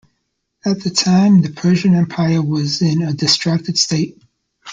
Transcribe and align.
At 0.65 0.79
the 0.81 0.89
time 0.89 1.43
the 1.43 1.51
Persian 1.51 1.93
Empire 1.93 2.41
was 2.41 2.81
in 2.81 3.03
a 3.03 3.13
distracted 3.13 3.77
state. 3.77 4.19